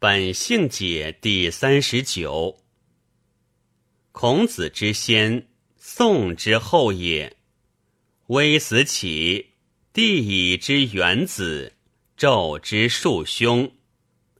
[0.00, 2.60] 本性解第三十九。
[4.12, 7.36] 孔子之先，宋之后也。
[8.28, 9.54] 微死起，
[9.92, 11.72] 帝以之元子，
[12.16, 13.72] 纣之庶兄，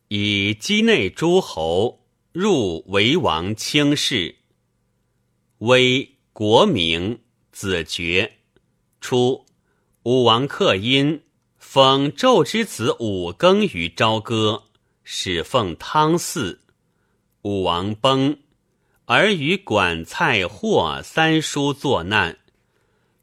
[0.06, 4.36] 以畿内诸侯入为王卿士。
[5.58, 7.18] 微国名，
[7.50, 8.38] 子爵。
[9.00, 9.44] 初，
[10.04, 11.20] 武王克殷，
[11.56, 14.62] 封纣之子武庚于朝歌。
[15.10, 16.58] 始奉汤嗣，
[17.40, 18.40] 武王崩，
[19.06, 22.36] 而与管蔡霍三叔作难。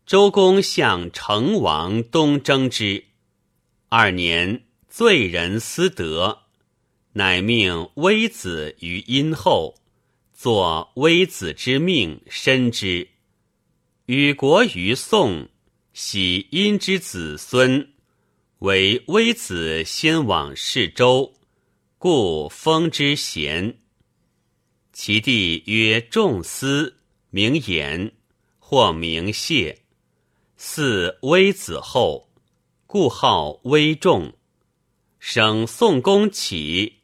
[0.04, 3.06] 周公向成王东征之，
[3.90, 6.40] 二年罪人思德，
[7.14, 9.76] 乃命微子于殷后，
[10.34, 13.10] 作微子之命，申之。
[14.08, 15.50] 与国于宋，
[15.94, 17.92] 喜殷之子孙，
[18.58, 21.32] 为微子先往事周。
[22.08, 23.80] 故封之贤。
[24.94, 26.98] 其弟曰仲思，
[27.32, 28.12] 名言，
[28.60, 29.80] 或名谢。
[30.56, 32.30] 嗣微子后，
[32.86, 34.32] 故号微仲。
[35.18, 36.98] 生宋公起，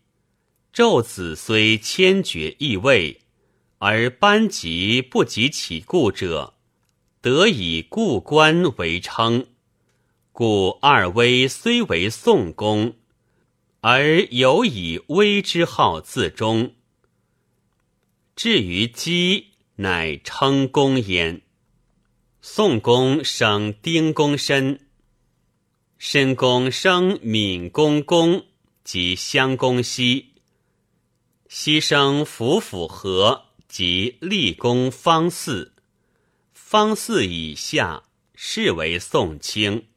[0.71, 3.21] 纣子虽迁爵易位，
[3.79, 6.53] 而班级不及其故者，
[7.21, 9.47] 得以故官为称。
[10.31, 12.93] 故二微虽为宋公。
[13.81, 16.75] 而有以微之号自终。
[18.35, 21.41] 至于姬，乃称公焉。
[22.43, 24.87] 宋公生丁公申，
[25.97, 28.45] 申公生闵公公
[28.83, 30.33] 及襄公西，
[31.47, 35.71] 西生府府和及立公方嗣，
[36.53, 38.03] 方嗣以下，
[38.35, 39.87] 是为宋卿。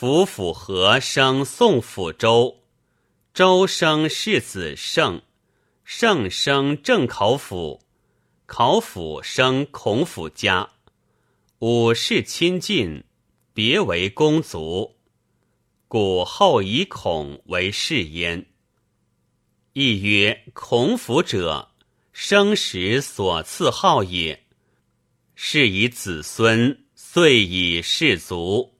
[0.00, 2.62] 府府和生宋府周，
[3.34, 5.20] 周生世子胜，
[5.84, 7.82] 胜生正考府，
[8.46, 10.70] 考府生孔府家。
[11.58, 13.04] 五世亲近，
[13.52, 14.96] 别为公族，
[15.86, 18.46] 故后以孔为氏焉。
[19.74, 21.72] 亦曰孔府者，
[22.14, 24.46] 生时所赐号也。
[25.34, 28.79] 是以子孙，遂以氏族。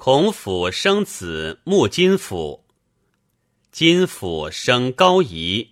[0.00, 2.64] 孔府生子穆金府，
[3.72, 5.70] 金府生高仪，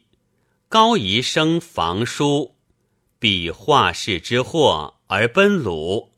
[0.69, 2.56] 高仪生房叔，
[3.20, 6.10] 比画氏之祸而奔鲁。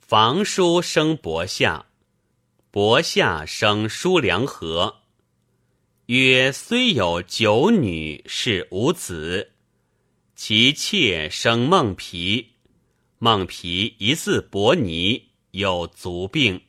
[0.00, 1.84] 房叔生伯夏，
[2.70, 5.02] 伯夏生叔良和。
[6.06, 9.52] 曰：虽有九女，是无子。
[10.34, 12.52] 其妾生孟皮，
[13.18, 16.62] 孟皮一字伯尼，有足病。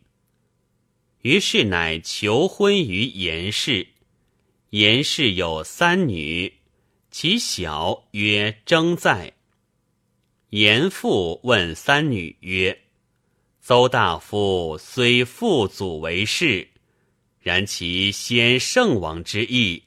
[1.25, 3.87] 于是乃求婚于严氏。
[4.69, 6.53] 严氏有三女，
[7.09, 9.33] 其小曰征在。
[10.51, 12.79] 严父问三女曰
[13.59, 16.67] ：“邹大夫虽父祖为氏，
[17.41, 19.81] 然其先圣王之意。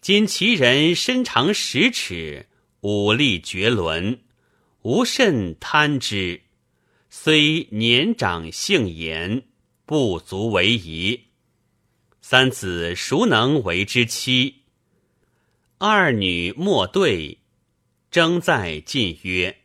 [0.00, 2.46] 今其人身长十尺，
[2.82, 4.20] 武力绝伦，
[4.82, 6.40] 无甚贪之。
[7.08, 9.42] 虽年长性严。”
[9.90, 11.20] 不足为宜。
[12.20, 14.62] 三子孰能为之妻？
[15.78, 17.38] 二女莫对，
[18.08, 19.62] 争在进曰：“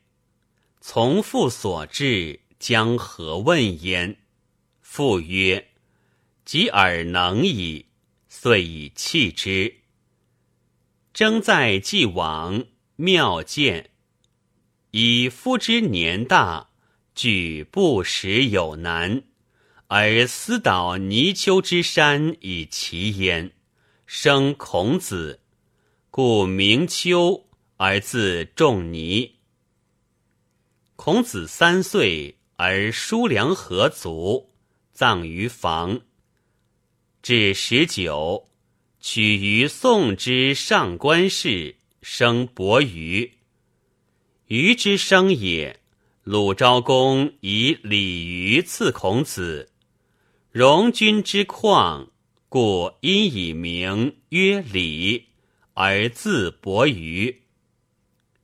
[0.82, 4.18] 从父所至，将何问焉？”
[4.82, 5.68] 父曰
[6.44, 7.86] ：“及尔能矣。”
[8.28, 9.82] 遂以弃之。
[11.14, 12.66] 争在既往，
[12.96, 13.92] 妙见。
[14.90, 16.72] 以夫之年大，
[17.14, 19.22] 举不时有难。
[19.88, 23.52] 而思导泥丘之山以其焉，
[24.08, 25.42] 生孔子，
[26.10, 27.46] 故名丘
[27.78, 29.36] 而字仲尼。
[30.96, 34.50] 孔子三岁而叔良何卒，
[34.92, 36.02] 葬于房。
[37.22, 38.50] 至十九，
[39.00, 43.34] 取于宋之上官氏，生伯鱼。
[44.48, 45.80] 鱼之生也，
[46.24, 49.70] 鲁昭公以鲤鱼赐孔子。
[50.56, 52.08] 荣君之旷，
[52.48, 55.26] 故因以名曰礼，
[55.74, 57.42] 而字伯鱼。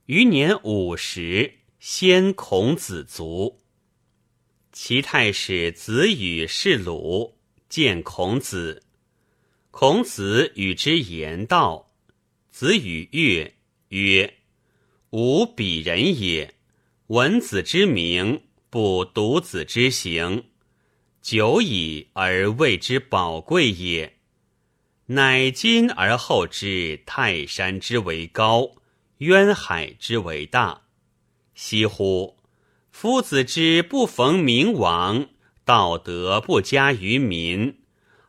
[0.04, 3.60] 余年五十，先孔子卒。
[4.72, 7.38] 齐太史子羽是鲁，
[7.70, 8.82] 见孔子。
[9.70, 11.94] 孔子与之言道。
[12.50, 13.54] 子羽悦
[13.88, 14.34] 曰
[15.12, 16.54] ：“吾鄙人也，
[17.06, 20.44] 闻子之名，不独子之行。”
[21.22, 24.18] 久矣而谓之宝贵也。
[25.06, 28.72] 乃今而后知泰山之为高，
[29.18, 30.82] 渊海之为大。
[31.54, 32.36] 惜乎！
[32.90, 35.28] 夫子之不逢明王，
[35.64, 37.78] 道德不加于民，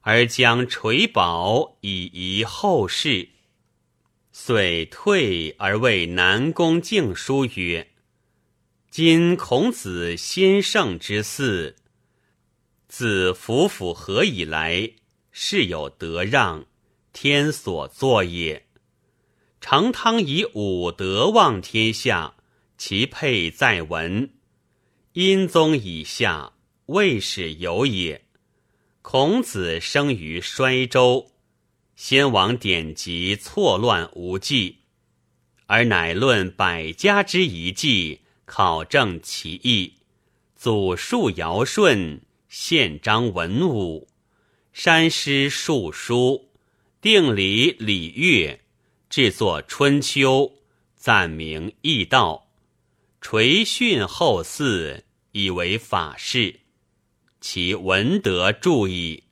[0.02, 3.30] 而将垂宝以遗后世。
[4.32, 7.90] 遂退而谓南宫敬书曰
[8.90, 11.76] ：“今孔子先圣之嗣，
[12.96, 14.92] 自夫府何以来，
[15.32, 16.68] 事有德让，
[17.12, 18.68] 天所作也。
[19.60, 22.36] 成汤以武德望天下。”
[22.78, 24.30] 其配在文，
[25.14, 26.54] 殷宗以下，
[26.86, 28.26] 未始有也。
[29.02, 31.32] 孔子生于衰周，
[31.96, 34.82] 先王典籍错乱无记，
[35.66, 39.94] 而乃论百家之遗迹，考证其意，
[40.56, 42.22] 祖述尧舜，
[42.56, 44.08] 宪章文武，
[44.74, 46.52] 山诗述书，
[47.02, 48.60] 定礼礼乐，
[49.10, 50.54] 制作春秋，
[50.96, 52.52] 赞明易道。
[53.20, 55.02] 垂训后嗣，
[55.32, 56.60] 以为法事，
[57.42, 59.24] 其文德著矣。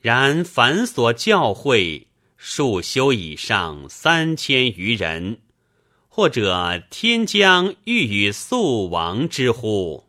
[0.00, 2.06] 然凡所教诲，
[2.38, 5.42] 数修以上三千余人，
[6.08, 10.07] 或者天将欲与素王之乎？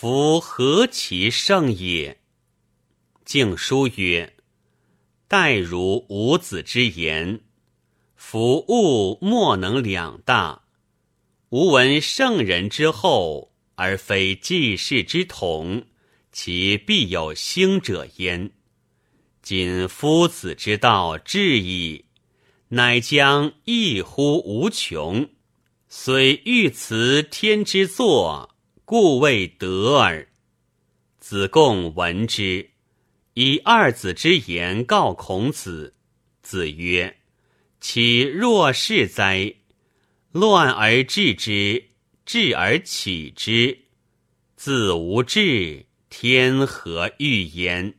[0.00, 2.20] 夫何其盛也！
[3.24, 4.36] 敬书曰
[5.26, 7.40] ：“待如五子之言，
[8.14, 10.62] 夫物莫能两大。”
[11.50, 15.84] 吾闻圣人之后，而非济世之统，
[16.30, 18.52] 其必有兴者焉。
[19.42, 22.04] 今夫子之道至矣，
[22.68, 25.28] 乃将异乎无穷。
[25.88, 28.54] 虽欲辞天之作，
[28.90, 30.26] 故未得耳。
[31.18, 32.70] 子贡闻之，
[33.34, 35.94] 以二子之言告孔子。
[36.40, 37.18] 子曰
[37.82, 39.52] ：“其若是哉？”
[40.32, 41.84] 乱而治之，
[42.24, 43.78] 治而起之，
[44.56, 47.92] 子无志，天何欲焉？